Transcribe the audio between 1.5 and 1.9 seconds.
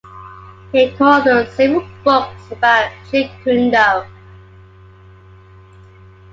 several